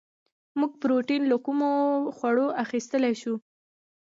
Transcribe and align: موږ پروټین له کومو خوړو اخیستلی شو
موږ 0.59 0.71
پروټین 0.81 1.23
له 1.31 1.37
کومو 1.45 1.69
خوړو 2.15 2.47
اخیستلی 2.63 3.13
شو 3.21 3.35